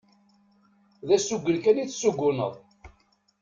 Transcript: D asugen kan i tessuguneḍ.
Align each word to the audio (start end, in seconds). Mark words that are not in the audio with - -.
D 1.07 1.09
asugen 1.15 1.57
kan 1.63 1.81
i 1.83 1.85
tessuguneḍ. 1.89 2.53